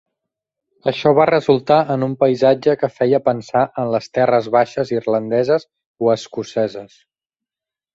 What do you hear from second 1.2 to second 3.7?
resultar en un paisatge que feia pensar